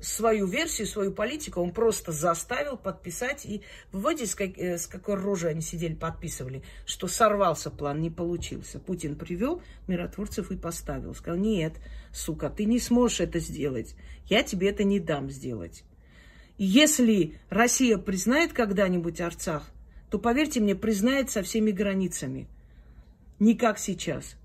свою 0.00 0.46
версию, 0.46 0.86
свою 0.86 1.12
политику, 1.12 1.60
он 1.60 1.72
просто 1.72 2.12
заставил 2.12 2.76
подписать. 2.76 3.44
И 3.44 3.62
выводите, 3.92 4.26
с, 4.26 4.34
как, 4.34 4.58
э, 4.58 4.78
с 4.78 4.86
какой 4.86 5.16
рожей 5.16 5.50
они 5.50 5.60
сидели, 5.60 5.94
подписывали, 5.94 6.62
что 6.86 7.06
сорвался 7.06 7.70
план, 7.70 8.00
не 8.00 8.10
получился. 8.10 8.78
Путин 8.78 9.16
привел 9.16 9.62
миротворцев 9.86 10.50
и 10.50 10.56
поставил. 10.56 11.14
Сказал, 11.14 11.38
нет, 11.38 11.74
сука, 12.12 12.50
ты 12.50 12.64
не 12.64 12.78
сможешь 12.78 13.20
это 13.20 13.38
сделать. 13.38 13.94
Я 14.26 14.42
тебе 14.42 14.70
это 14.70 14.84
не 14.84 15.00
дам 15.00 15.30
сделать. 15.30 15.84
Если 16.56 17.38
Россия 17.48 17.96
признает 17.96 18.52
когда-нибудь 18.52 19.20
Арцах, 19.20 19.64
то, 20.10 20.18
поверьте 20.18 20.60
мне, 20.60 20.74
признает 20.74 21.30
со 21.30 21.42
всеми 21.42 21.70
границами. 21.70 22.48
Не 23.38 23.54
как 23.54 23.78
сейчас. 23.78 24.36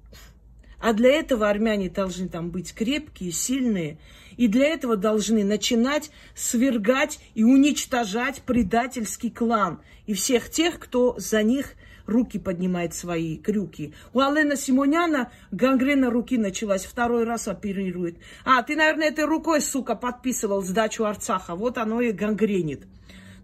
А 0.79 0.94
для 0.94 1.12
этого 1.12 1.50
армяне 1.50 1.89
должны 1.89 2.27
там 2.27 2.50
быть 2.50 2.74
крепкие, 2.74 3.32
сильные. 3.32 3.98
И 4.38 4.48
для 4.48 4.67
этого 4.67 4.98
должны 4.98 5.44
начинать 5.44 6.12
свергать 6.36 7.20
и 7.34 7.44
уничтожать 7.44 8.41
предательский 8.41 9.32
клан. 9.32 9.79
И 10.05 10.13
всех 10.13 10.50
тех, 10.50 10.79
кто 10.79 11.15
за 11.17 11.41
них 11.44 11.74
руки 12.05 12.38
поднимает 12.38 12.94
свои 12.94 13.38
крюки. 13.38 13.94
У 14.13 14.20
Алена 14.20 14.55
Симоняна 14.55 15.32
гангрена 15.51 16.10
руки 16.10 16.38
началась, 16.38 16.86
второй 16.86 17.24
раз 17.24 17.48
оперирует. 17.48 18.17
А, 18.44 18.62
ты, 18.63 18.75
наверное, 18.75 19.08
этой 19.08 19.25
рукой, 19.25 19.62
сука, 19.62 19.96
подписывал 19.96 20.62
сдачу 20.62 21.05
Арцаха. 21.05 21.55
Вот 21.55 21.77
оно 21.77 22.01
и 22.01 22.12
гангренит. 22.12 22.84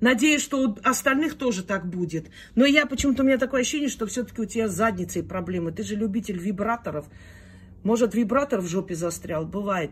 Надеюсь, 0.02 0.42
что 0.42 0.68
у 0.68 0.78
остальных 0.84 1.36
тоже 1.36 1.64
так 1.64 1.88
будет. 1.88 2.26
Но 2.56 2.66
я 2.66 2.88
почему-то, 2.88 3.22
у 3.22 3.26
меня 3.26 3.38
такое 3.38 3.62
ощущение, 3.62 3.88
что 3.88 4.08
все-таки 4.08 4.42
у 4.42 4.46
тебя 4.46 4.68
с 4.68 4.74
задницей 4.74 5.24
проблемы. 5.24 5.72
Ты 5.72 5.84
же 5.84 5.96
любитель 5.96 6.38
вибраторов. 6.38 7.06
Может, 7.84 8.16
вибратор 8.16 8.62
в 8.62 8.68
жопе 8.68 8.96
застрял? 8.96 9.46
Бывает. 9.46 9.92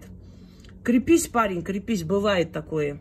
Крепись, 0.84 1.28
парень, 1.28 1.62
крепись. 1.62 2.04
Бывает 2.04 2.52
такое 2.52 3.00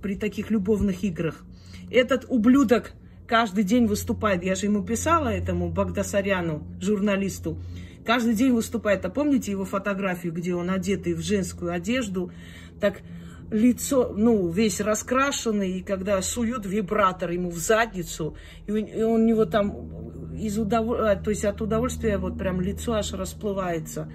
при 0.00 0.14
таких 0.14 0.50
любовных 0.52 1.02
играх. 1.02 1.44
Этот 1.90 2.26
ублюдок 2.28 2.92
каждый 3.26 3.64
день 3.64 3.86
выступает. 3.86 4.44
Я 4.44 4.54
же 4.54 4.66
ему 4.66 4.84
писала, 4.84 5.28
этому 5.28 5.68
Багдасаряну, 5.68 6.62
журналисту. 6.80 7.58
Каждый 8.04 8.34
день 8.34 8.52
выступает. 8.52 9.04
А 9.04 9.10
помните 9.10 9.50
его 9.50 9.64
фотографию, 9.64 10.32
где 10.32 10.54
он 10.54 10.70
одетый 10.70 11.14
в 11.14 11.20
женскую 11.22 11.72
одежду? 11.72 12.30
Так 12.80 13.00
лицо, 13.50 14.12
ну, 14.16 14.48
весь 14.48 14.80
раскрашенный, 14.80 15.78
и 15.78 15.82
когда 15.82 16.20
суют 16.22 16.66
вибратор 16.66 17.30
ему 17.30 17.50
в 17.50 17.58
задницу, 17.58 18.36
и 18.66 18.72
у, 18.72 18.76
и 18.76 19.02
у 19.02 19.18
него 19.18 19.44
там 19.44 20.34
из 20.36 20.58
удов... 20.58 20.98
А, 20.98 21.16
то 21.16 21.30
есть 21.30 21.44
от 21.44 21.60
удовольствия 21.60 22.18
вот 22.18 22.38
прям 22.38 22.60
лицо 22.60 22.94
аж 22.94 23.12
расплывается. 23.12 24.10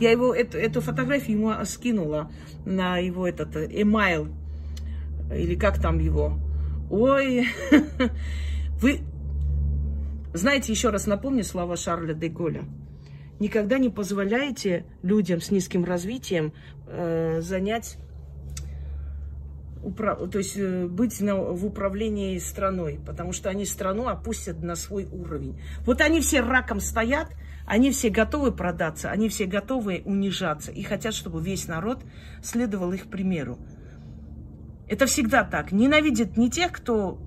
Я 0.00 0.10
его, 0.10 0.34
эту, 0.34 0.58
эту 0.58 0.80
фотографию 0.80 1.38
ему 1.38 1.52
скинула 1.64 2.30
на 2.64 2.98
его 2.98 3.26
этот 3.26 3.56
эмайл, 3.56 4.28
или 5.32 5.54
как 5.54 5.80
там 5.80 5.98
его. 5.98 6.38
Ой, 6.90 7.48
вы 8.80 9.00
Знаете, 10.32 10.72
еще 10.72 10.90
раз 10.90 11.06
напомню 11.06 11.42
слова 11.44 11.76
Шарля 11.76 12.14
де 12.14 12.28
Голля. 12.28 12.64
Никогда 13.38 13.78
не 13.78 13.90
позволяйте 13.90 14.86
людям 15.02 15.40
с 15.40 15.50
низким 15.50 15.84
развитием 15.84 16.52
э, 16.86 17.40
занять 17.42 17.98
управ... 19.86 20.30
то 20.30 20.38
есть 20.38 20.56
э, 20.56 20.86
быть 20.86 21.20
на... 21.20 21.36
в 21.36 21.64
управлении 21.64 22.38
страной, 22.38 23.00
потому 23.06 23.32
что 23.32 23.48
они 23.48 23.64
страну 23.64 24.08
опустят 24.08 24.62
на 24.62 24.74
свой 24.74 25.04
уровень. 25.04 25.60
Вот 25.84 26.00
они 26.00 26.20
все 26.20 26.40
раком 26.40 26.80
стоят, 26.80 27.28
они 27.66 27.90
все 27.90 28.10
готовы 28.10 28.52
продаться, 28.52 29.10
они 29.10 29.28
все 29.28 29.46
готовы 29.46 30.02
унижаться 30.04 30.72
и 30.72 30.82
хотят, 30.82 31.14
чтобы 31.14 31.40
весь 31.42 31.68
народ 31.68 32.02
следовал 32.42 32.92
их 32.92 33.06
примеру. 33.06 33.58
Это 34.88 35.06
всегда 35.06 35.44
так. 35.44 35.72
Ненавидят 35.72 36.36
не 36.36 36.50
тех, 36.50 36.72
кто 36.72 37.18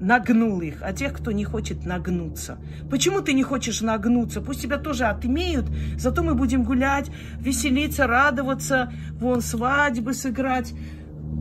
нагнул 0.00 0.60
их, 0.60 0.76
а 0.82 0.92
тех, 0.92 1.12
кто 1.14 1.32
не 1.32 1.44
хочет 1.44 1.84
нагнуться. 1.84 2.58
Почему 2.90 3.20
ты 3.20 3.32
не 3.32 3.42
хочешь 3.42 3.80
нагнуться? 3.80 4.40
Пусть 4.40 4.62
тебя 4.62 4.78
тоже 4.78 5.06
отымеют, 5.06 5.66
зато 5.96 6.22
мы 6.22 6.34
будем 6.34 6.62
гулять, 6.62 7.10
веселиться, 7.40 8.06
радоваться, 8.06 8.92
вон 9.18 9.40
свадьбы 9.40 10.14
сыграть. 10.14 10.72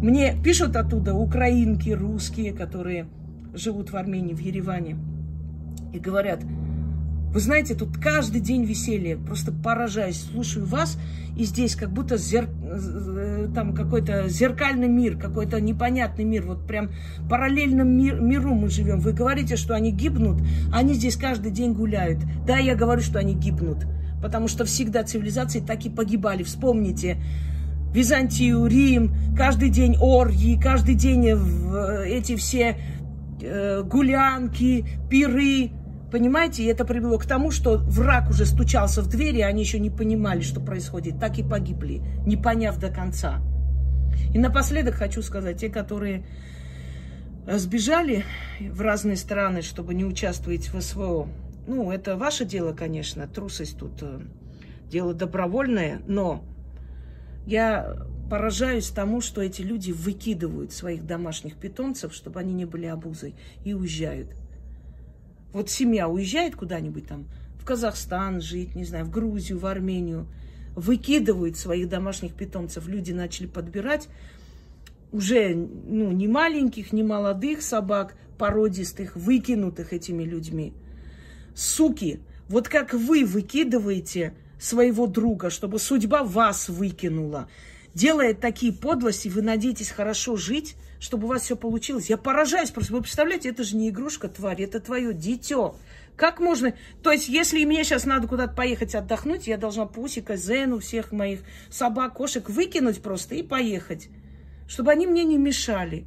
Мне 0.01 0.35
пишут 0.43 0.75
оттуда 0.75 1.13
украинки, 1.13 1.89
русские, 1.89 2.53
которые 2.53 3.07
живут 3.53 3.91
в 3.91 3.95
Армении, 3.95 4.33
в 4.33 4.39
Ереване, 4.39 4.97
и 5.93 5.99
говорят, 5.99 6.41
вы 7.35 7.41
знаете, 7.41 7.75
тут 7.75 7.97
каждый 7.97 8.39
день 8.39 8.63
веселье. 8.63 9.17
Просто 9.17 9.51
поражаюсь. 9.51 10.21
Слушаю 10.31 10.65
вас, 10.65 10.97
и 11.35 11.43
здесь 11.43 11.75
как 11.75 11.91
будто 11.91 12.15
зер... 12.15 12.47
Э, 12.63 13.49
там 13.53 13.73
какой-то 13.73 14.29
зеркальный 14.29 14.87
мир, 14.87 15.17
какой-то 15.17 15.59
непонятный 15.59 16.23
мир. 16.23 16.45
Вот 16.45 16.65
прям 16.65 16.91
параллельном 17.29 17.89
мир... 17.89 18.21
миру 18.21 18.53
мы 18.53 18.69
живем. 18.69 19.01
Вы 19.01 19.11
говорите, 19.11 19.57
что 19.57 19.75
они 19.75 19.91
гибнут, 19.91 20.41
они 20.71 20.93
здесь 20.93 21.17
каждый 21.17 21.51
день 21.51 21.73
гуляют. 21.73 22.19
Да, 22.47 22.57
я 22.57 22.73
говорю, 22.73 23.01
что 23.01 23.19
они 23.19 23.33
гибнут. 23.33 23.85
Потому 24.21 24.47
что 24.47 24.63
всегда 24.63 25.03
цивилизации 25.03 25.59
так 25.59 25.85
и 25.85 25.89
погибали. 25.89 26.43
Вспомните, 26.43 27.17
Византию, 27.95 28.67
Рим, 28.67 29.15
каждый 29.37 29.69
день 29.69 29.95
оргии, 29.97 30.59
каждый 30.61 30.95
день 30.95 31.29
э, 31.29 32.05
эти 32.07 32.35
все 32.35 32.77
э, 33.41 33.83
гулянки, 33.83 34.85
пиры, 35.09 35.71
Понимаете, 36.11 36.63
и 36.63 36.67
это 36.67 36.85
привело 36.85 37.17
к 37.17 37.25
тому, 37.25 37.51
что 37.51 37.77
враг 37.77 38.29
уже 38.29 38.45
стучался 38.45 39.01
в 39.01 39.07
двери, 39.07 39.39
и 39.39 39.41
они 39.41 39.63
еще 39.63 39.79
не 39.79 39.89
понимали, 39.89 40.41
что 40.41 40.61
происходит. 40.61 41.19
Так 41.19 41.39
и 41.39 41.43
погибли, 41.43 42.01
не 42.25 42.37
поняв 42.37 42.77
до 42.79 42.89
конца. 42.89 43.41
И 44.33 44.39
напоследок 44.39 44.95
хочу 44.95 45.21
сказать, 45.21 45.59
те, 45.59 45.67
которые 45.67 46.25
сбежали 47.47 48.23
в 48.61 48.79
разные 48.79 49.17
страны, 49.17 49.61
чтобы 49.61 49.93
не 49.93 50.05
участвовать 50.05 50.71
в 50.71 50.79
СВО, 50.79 51.27
ну, 51.67 51.91
это 51.91 52.15
ваше 52.15 52.45
дело, 52.45 52.71
конечно, 52.71 53.27
трусость 53.27 53.77
тут 53.77 54.01
э, 54.01 54.19
дело 54.89 55.13
добровольное, 55.13 56.01
но 56.07 56.43
я 57.45 57.97
поражаюсь 58.29 58.89
тому, 58.89 59.21
что 59.21 59.41
эти 59.41 59.61
люди 59.61 59.91
выкидывают 59.91 60.71
своих 60.71 61.05
домашних 61.05 61.55
питомцев, 61.55 62.13
чтобы 62.13 62.39
они 62.39 62.53
не 62.53 62.65
были 62.65 62.85
обузой, 62.85 63.35
и 63.63 63.73
уезжают. 63.73 64.29
Вот 65.53 65.69
семья 65.69 66.09
уезжает 66.09 66.55
куда-нибудь 66.55 67.07
там, 67.07 67.25
в 67.59 67.65
Казахстан 67.65 68.41
жить, 68.41 68.75
не 68.75 68.83
знаю, 68.83 69.05
в 69.05 69.11
Грузию, 69.11 69.59
в 69.59 69.65
Армению, 69.65 70.27
выкидывают 70.75 71.55
своих 71.55 71.87
домашних 71.87 72.33
питомцев. 72.33 72.87
Люди 72.87 73.11
начали 73.11 73.47
подбирать 73.47 74.09
уже 75.11 75.55
ну, 75.55 76.11
не 76.11 76.27
маленьких, 76.27 76.91
не 76.91 77.03
молодых 77.03 77.61
собак, 77.61 78.15
породистых, 78.37 79.15
выкинутых 79.15 79.93
этими 79.93 80.23
людьми. 80.23 80.73
Суки, 81.55 82.19
вот 82.49 82.67
как 82.67 82.93
вы 82.93 83.23
выкидываете 83.23 84.33
своего 84.65 85.07
друга, 85.07 85.49
чтобы 85.49 85.79
судьба 85.79 86.23
вас 86.23 86.69
выкинула, 86.69 87.47
делает 87.93 88.39
такие 88.39 88.73
подлости, 88.73 89.27
вы 89.27 89.41
надеетесь 89.41 89.89
хорошо 89.89 90.35
жить, 90.35 90.75
чтобы 90.99 91.25
у 91.25 91.29
вас 91.29 91.43
все 91.43 91.55
получилось. 91.55 92.09
Я 92.09 92.17
поражаюсь 92.17 92.71
просто. 92.71 92.93
Вы 92.93 93.01
представляете, 93.01 93.49
это 93.49 93.63
же 93.63 93.75
не 93.75 93.89
игрушка, 93.89 94.27
тварь, 94.27 94.63
это 94.63 94.79
твое 94.79 95.13
дитё. 95.13 95.75
Как 96.15 96.39
можно... 96.39 96.73
То 97.03 97.11
есть, 97.11 97.27
если 97.27 97.63
мне 97.65 97.83
сейчас 97.83 98.05
надо 98.05 98.27
куда-то 98.27 98.53
поехать 98.53 98.95
отдохнуть, 98.95 99.47
я 99.47 99.57
должна 99.57 99.85
Пусика, 99.85 100.35
Зену, 100.35 100.79
всех 100.79 101.11
моих 101.11 101.41
собак, 101.69 102.13
кошек 102.13 102.49
выкинуть 102.49 103.01
просто 103.01 103.35
и 103.35 103.43
поехать. 103.43 104.09
Чтобы 104.67 104.91
они 104.91 105.05
мне 105.05 105.23
не 105.25 105.37
мешали. 105.37 106.05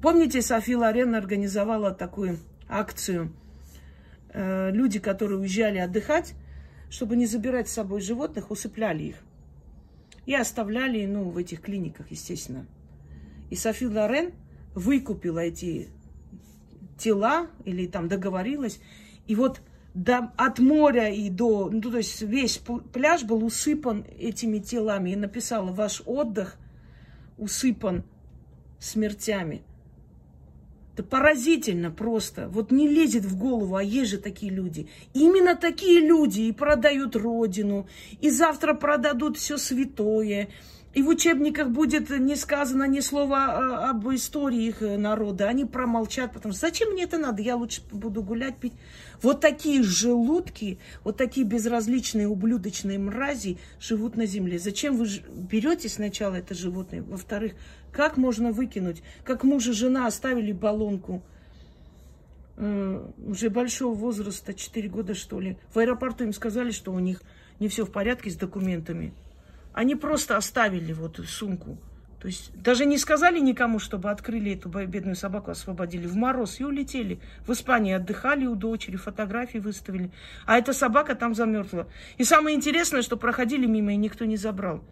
Помните, 0.00 0.42
София 0.42 0.78
Лорен 0.78 1.14
организовала 1.14 1.92
такую 1.92 2.38
акцию. 2.68 3.32
Э, 4.32 4.70
люди, 4.72 4.98
которые 4.98 5.38
уезжали 5.38 5.78
отдыхать, 5.78 6.34
чтобы 6.92 7.16
не 7.16 7.24
забирать 7.24 7.70
с 7.70 7.72
собой 7.72 8.02
животных, 8.02 8.50
усыпляли 8.50 9.04
их. 9.04 9.16
И 10.26 10.34
оставляли, 10.34 11.06
ну, 11.06 11.30
в 11.30 11.38
этих 11.38 11.62
клиниках, 11.62 12.10
естественно. 12.10 12.66
И 13.48 13.56
Софи 13.56 13.86
Лорен 13.86 14.32
выкупила 14.74 15.38
эти 15.38 15.88
тела 16.98 17.48
или 17.64 17.86
там 17.86 18.08
договорилась. 18.08 18.78
И 19.26 19.34
вот 19.34 19.62
до, 19.94 20.32
от 20.36 20.58
моря 20.58 21.08
и 21.08 21.30
до, 21.30 21.70
ну, 21.70 21.80
то 21.80 21.96
есть 21.96 22.20
весь 22.20 22.58
пляж 22.92 23.24
был 23.24 23.42
усыпан 23.42 24.04
этими 24.18 24.58
телами. 24.58 25.10
И 25.10 25.16
написала, 25.16 25.72
ваш 25.72 26.02
отдых 26.04 26.58
усыпан 27.38 28.04
смертями. 28.78 29.62
Это 30.94 31.02
поразительно 31.02 31.90
просто. 31.90 32.48
Вот 32.48 32.70
не 32.70 32.86
лезет 32.86 33.24
в 33.24 33.38
голову, 33.38 33.76
а 33.76 33.82
есть 33.82 34.10
же 34.10 34.18
такие 34.18 34.52
люди. 34.52 34.88
Именно 35.14 35.56
такие 35.56 36.00
люди 36.00 36.42
и 36.42 36.52
продают 36.52 37.16
родину, 37.16 37.86
и 38.20 38.28
завтра 38.28 38.74
продадут 38.74 39.38
все 39.38 39.56
святое, 39.56 40.48
и 40.94 41.02
в 41.02 41.08
учебниках 41.08 41.70
будет 41.70 42.10
не 42.10 42.36
сказано 42.36 42.86
ни 42.86 43.00
слова 43.00 43.88
об 43.88 44.08
истории 44.10 44.66
их 44.66 44.80
народа. 44.80 45.48
Они 45.48 45.64
промолчат, 45.64 46.32
потому 46.32 46.52
что 46.52 46.66
зачем 46.66 46.90
мне 46.92 47.04
это 47.04 47.16
надо? 47.16 47.40
Я 47.40 47.56
лучше 47.56 47.80
буду 47.90 48.22
гулять, 48.22 48.58
пить. 48.58 48.74
Вот 49.22 49.40
такие 49.40 49.82
желудки, 49.82 50.78
вот 51.02 51.16
такие 51.16 51.46
безразличные 51.46 52.28
ублюдочные 52.28 52.98
мрази 52.98 53.58
живут 53.80 54.16
на 54.16 54.26
земле. 54.26 54.58
Зачем 54.58 54.96
вы 54.96 55.06
берете 55.30 55.88
сначала 55.88 56.34
это 56.34 56.54
животное? 56.54 57.02
Во-вторых, 57.02 57.54
как 57.90 58.18
можно 58.18 58.52
выкинуть? 58.52 59.02
Как 59.24 59.44
муж 59.44 59.68
и 59.68 59.72
жена 59.72 60.06
оставили 60.06 60.52
баллонку 60.52 61.22
э, 62.56 63.08
уже 63.26 63.48
большого 63.48 63.94
возраста, 63.94 64.52
4 64.52 64.88
года 64.90 65.14
что 65.14 65.40
ли. 65.40 65.56
В 65.72 65.78
аэропорту 65.78 66.24
им 66.24 66.34
сказали, 66.34 66.70
что 66.70 66.92
у 66.92 66.98
них 66.98 67.22
не 67.60 67.68
все 67.68 67.86
в 67.86 67.92
порядке 67.92 68.30
с 68.30 68.36
документами. 68.36 69.14
Они 69.72 69.94
просто 69.94 70.36
оставили 70.36 70.92
вот 70.92 71.18
сумку. 71.26 71.78
То 72.22 72.28
есть 72.28 72.52
даже 72.54 72.84
не 72.86 72.98
сказали 72.98 73.40
никому, 73.40 73.80
чтобы 73.80 74.08
открыли 74.08 74.54
эту 74.54 74.68
бедную 74.68 75.16
собаку, 75.16 75.50
освободили 75.50 76.06
в 76.06 76.14
мороз 76.14 76.60
и 76.60 76.64
улетели. 76.64 77.18
В 77.44 77.52
Испании 77.52 77.94
отдыхали 77.94 78.46
у 78.46 78.54
дочери, 78.54 78.94
фотографии 78.94 79.58
выставили. 79.58 80.12
А 80.46 80.56
эта 80.56 80.72
собака 80.72 81.16
там 81.16 81.34
замерзла. 81.34 81.88
И 82.18 82.24
самое 82.24 82.54
интересное, 82.54 83.02
что 83.02 83.16
проходили 83.16 83.66
мимо 83.66 83.94
и 83.94 83.96
никто 83.96 84.24
не 84.24 84.36
забрал. 84.36 84.84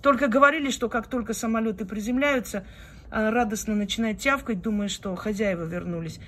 Только 0.00 0.28
говорили, 0.28 0.70
что 0.70 0.88
как 0.88 1.08
только 1.08 1.34
самолеты 1.34 1.84
приземляются, 1.84 2.64
а, 3.10 3.30
радостно 3.30 3.74
начинает 3.74 4.18
тявкать, 4.20 4.62
думая, 4.62 4.88
что 4.88 5.14
хозяева 5.14 5.64
вернулись. 5.64 6.20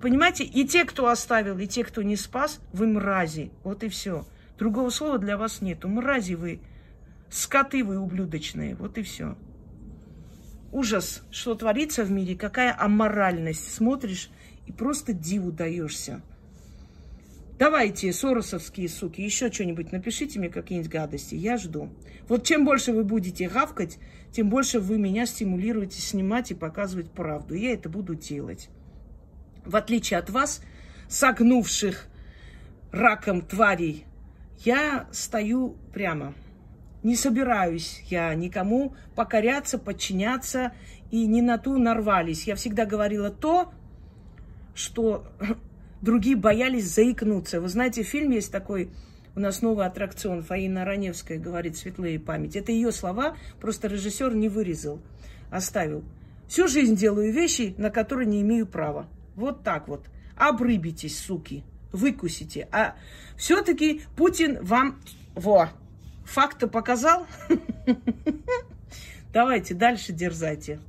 Понимаете, 0.00 0.44
и 0.44 0.66
те, 0.66 0.86
кто 0.86 1.08
оставил, 1.08 1.58
и 1.58 1.66
те, 1.66 1.84
кто 1.84 2.00
не 2.02 2.16
спас, 2.16 2.60
вы 2.72 2.86
мрази. 2.86 3.50
Вот 3.62 3.82
и 3.82 3.90
все. 3.90 4.24
Другого 4.58 4.88
слова 4.88 5.18
для 5.18 5.36
вас 5.36 5.60
нету. 5.60 5.88
Мрази 5.88 6.34
вы. 6.34 6.60
Скоты 7.32 7.82
вы 7.82 7.98
ублюдочные. 7.98 8.74
Вот 8.76 8.98
и 8.98 9.02
все. 9.02 9.38
Ужас, 10.70 11.22
что 11.30 11.54
творится 11.54 12.04
в 12.04 12.10
мире, 12.10 12.36
какая 12.36 12.76
аморальность. 12.78 13.72
Смотришь 13.72 14.28
и 14.66 14.72
просто 14.72 15.14
диву 15.14 15.50
даешься. 15.50 16.20
Давайте, 17.58 18.12
соросовские 18.12 18.86
суки, 18.90 19.22
еще 19.22 19.50
что-нибудь 19.50 19.92
напишите 19.92 20.38
мне, 20.38 20.50
какие-нибудь 20.50 20.92
гадости. 20.92 21.34
Я 21.34 21.56
жду. 21.56 21.88
Вот 22.28 22.44
чем 22.44 22.66
больше 22.66 22.92
вы 22.92 23.02
будете 23.02 23.48
гавкать, 23.48 23.98
тем 24.30 24.50
больше 24.50 24.78
вы 24.78 24.98
меня 24.98 25.24
стимулируете 25.24 26.02
снимать 26.02 26.50
и 26.50 26.54
показывать 26.54 27.10
правду. 27.10 27.54
Я 27.54 27.72
это 27.72 27.88
буду 27.88 28.14
делать. 28.14 28.68
В 29.64 29.74
отличие 29.76 30.18
от 30.18 30.28
вас, 30.28 30.60
согнувших 31.08 32.08
раком 32.90 33.40
тварей, 33.40 34.04
я 34.64 35.08
стою 35.12 35.76
прямо. 35.94 36.34
Не 37.02 37.16
собираюсь 37.16 38.02
я 38.08 38.34
никому 38.34 38.94
покоряться, 39.14 39.78
подчиняться, 39.78 40.72
и 41.10 41.26
не 41.26 41.42
на 41.42 41.58
ту 41.58 41.78
нарвались. 41.78 42.46
Я 42.46 42.54
всегда 42.54 42.86
говорила 42.86 43.30
то, 43.30 43.72
что 44.74 45.26
другие 46.00 46.36
боялись 46.36 46.88
заикнуться. 46.88 47.60
Вы 47.60 47.68
знаете, 47.68 48.02
фильм 48.02 48.30
есть 48.30 48.50
такой, 48.50 48.90
у 49.34 49.40
нас 49.40 49.62
новый 49.62 49.86
аттракцион, 49.86 50.42
Фаина 50.42 50.84
Раневская 50.84 51.38
говорит 51.38 51.76
«Светлые 51.76 52.20
память». 52.20 52.56
Это 52.56 52.72
ее 52.72 52.92
слова, 52.92 53.36
просто 53.60 53.88
режиссер 53.88 54.34
не 54.34 54.48
вырезал, 54.48 55.00
оставил. 55.50 56.04
Всю 56.48 56.68
жизнь 56.68 56.96
делаю 56.96 57.32
вещи, 57.32 57.74
на 57.78 57.90
которые 57.90 58.26
не 58.26 58.42
имею 58.42 58.66
права. 58.66 59.06
Вот 59.34 59.62
так 59.62 59.88
вот. 59.88 60.06
обрыбитесь, 60.36 61.18
суки, 61.18 61.64
выкусите. 61.92 62.68
А 62.72 62.94
все-таки 63.36 64.02
Путин 64.16 64.58
вам, 64.62 65.00
во, 65.34 65.70
факты 66.32 66.66
показал? 66.66 67.26
Давайте 69.32 69.74
дальше 69.74 70.12
дерзайте. 70.12 70.80